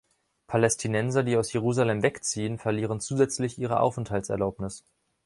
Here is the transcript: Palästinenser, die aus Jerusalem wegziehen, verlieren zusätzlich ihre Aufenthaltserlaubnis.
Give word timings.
Palästinenser, 0.47 1.21
die 1.21 1.37
aus 1.37 1.53
Jerusalem 1.53 2.01
wegziehen, 2.01 2.57
verlieren 2.57 3.01
zusätzlich 3.01 3.59
ihre 3.59 3.79
Aufenthaltserlaubnis. 3.81 4.83